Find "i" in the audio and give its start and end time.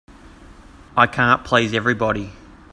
0.97-1.05